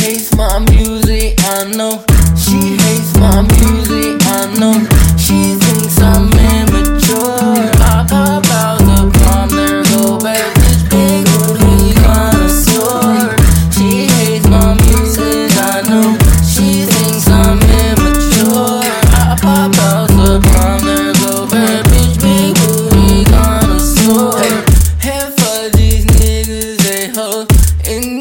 hates 0.00 0.34
my 0.34 0.58
music, 0.70 1.34
I 1.40 1.64
know. 1.76 2.02
She 2.36 2.76
hates 2.82 3.14
my 3.18 3.42
music, 3.42 4.16
I 4.26 4.48
know. 4.58 4.74
She 5.16 5.54
thinks 5.60 6.00
I'm 6.00 6.32
immature. 6.32 7.68
I 7.84 8.06
pop 8.08 8.46
out 8.48 8.78
the 8.88 9.00
bomb, 9.18 9.50
go 9.92 10.18
back. 10.18 10.54
This. 10.54 10.80
She 13.76 14.06
hates 14.06 14.46
my 14.48 14.74
music, 14.86 15.52
I 15.56 15.82
know. 15.90 16.16
She 16.52 16.84
thinks 16.86 17.28
I'm 17.28 17.60
immature. 17.60 18.80
I 19.20 19.36
pop 19.40 19.76
out 19.88 20.08
the 20.08 20.40
go 21.20 21.46
back. 21.46 21.84
Bitch. 21.92 22.16
Half 24.98 25.34
of 25.52 25.72
these 25.72 26.06
niggas, 26.06 26.78
they. 27.84 28.19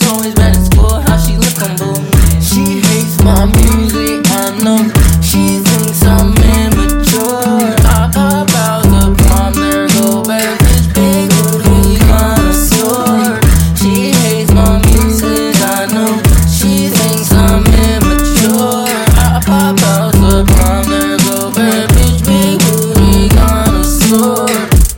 Always 0.00 0.34
been 0.34 0.54
in 0.54 0.64
school. 0.64 1.00
How 1.06 1.18
she 1.18 1.36
look 1.36 1.60
on 1.60 1.76
boo? 1.76 1.94
She 2.40 2.80
hates 2.80 3.20
my 3.22 3.44
music, 3.44 4.24
I 4.30 4.56
know. 4.64 4.88
She 5.20 5.58
thinks 5.60 6.02
I'm 6.04 6.32
immature. 6.32 7.76
I 7.84 8.08
about 8.08 8.84
the 8.88 9.12
prom, 9.22 9.52
there 9.52 9.88
go 9.88 10.22
bad 10.24 10.58
bitch, 10.60 10.88
big 10.94 11.28
booty 11.28 11.98
connoisseur. 12.08 13.40
She 13.76 14.12
hates 14.16 14.52
my 14.52 14.80
music, 14.88 15.60
I 15.60 15.86
know. 15.92 16.16
She 16.48 16.88
thinks 16.88 17.30
I'm 17.32 17.60
immature. 17.92 18.88
I 19.20 19.42
pop 19.44 19.82
out 19.82 20.12
the 20.12 20.44
prom, 20.54 20.84
there 20.88 21.18
go 21.18 21.52
bad 21.52 21.90
bitch, 21.90 22.24
big 22.24 22.58
booty 22.64 23.28
connoisseur. 23.28 24.48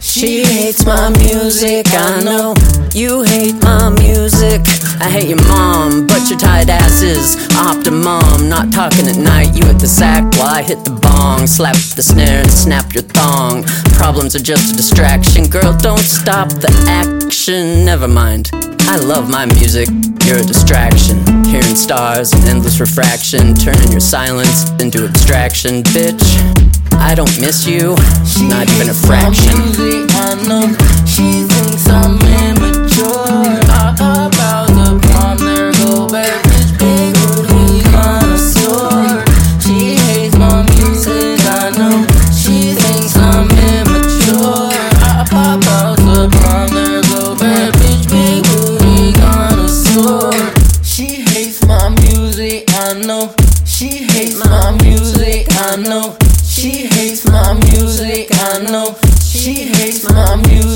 She 0.01 0.45
hates 0.45 0.85
my 0.87 1.11
music, 1.65 1.87
I 1.95 2.23
know. 2.23 2.55
You 2.93 3.23
hate 3.23 3.55
my 3.63 3.89
music. 3.89 4.61
I 5.01 5.09
hate 5.09 5.29
your 5.29 5.43
mom, 5.49 6.07
but 6.07 6.29
your 6.29 6.39
tight 6.39 6.69
ass 6.69 7.01
is 7.03 7.37
optimum. 7.57 8.49
Not 8.49 8.73
talking 8.73 9.09
at 9.09 9.17
night, 9.17 9.57
you 9.57 9.65
hit 9.65 9.79
the 9.79 9.87
sack 9.87 10.23
while 10.37 10.55
I 10.55 10.63
hit 10.63 10.85
the 10.85 10.93
bong. 10.93 11.47
Slap 11.47 11.77
the 11.97 12.03
snare 12.03 12.41
and 12.41 12.51
snap 12.51 12.93
your 12.93 13.03
thong. 13.03 13.65
Problems 13.97 14.37
are 14.37 14.43
just 14.43 14.75
a 14.75 14.77
distraction. 14.77 15.49
Girl, 15.49 15.73
don't 15.79 15.99
stop 15.99 16.49
the 16.49 16.73
action. 16.87 17.85
Never 17.85 18.09
mind. 18.09 18.51
I 18.87 18.97
love 18.99 19.31
my 19.31 19.47
music, 19.47 19.89
you're 20.27 20.39
a 20.39 20.45
distraction. 20.45 21.17
Hearing 21.45 21.77
stars 21.77 22.33
and 22.35 22.45
endless 22.45 22.79
refraction, 22.79 23.55
turning 23.55 23.91
your 23.91 24.01
silence 24.01 24.71
into 24.83 25.07
abstraction. 25.07 25.83
Bitch, 25.97 26.25
I 26.93 27.15
don't 27.15 27.41
miss 27.41 27.67
you, 27.67 27.97
not 28.49 28.69
even 28.71 28.91
a 28.91 28.95
fraction. 28.95 30.14
She 53.65 54.05
hates 54.05 54.37
my 54.37 54.77
music, 54.83 55.47
I 55.51 55.77
know. 55.77 56.17
She 56.45 56.87
hates 56.87 57.25
my 57.27 57.55
music, 57.71 58.29
I 58.33 58.63
know. 58.71 58.95
She 59.21 59.65
hates 59.77 60.09
my 60.11 60.37
music, 60.37 60.74